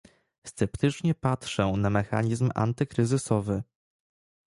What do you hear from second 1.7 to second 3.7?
na mechanizm antykryzysowy